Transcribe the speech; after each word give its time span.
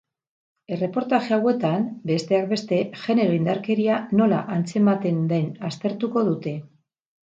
Erreportaje 0.77 1.35
hauetan, 1.37 1.85
besteak 2.13 2.49
beste, 2.55 2.81
genero 3.03 3.37
indarkeria 3.39 4.01
nola 4.23 4.43
antzematen 4.59 5.25
den 5.33 5.49
aztertuko 5.73 6.31
dute. 6.35 6.61